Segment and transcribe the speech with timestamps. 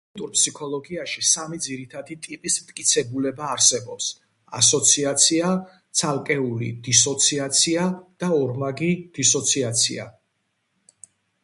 [0.11, 4.07] კოგნიტურ ფსიქოლოგიაში სამი ძირითადი ტიპის მტკიცებულება არსებობს:
[4.61, 5.53] ასოციაცია,
[6.03, 7.87] ცალკეული დისოციაცია
[8.25, 10.11] და ორმაგი დისოციაცია.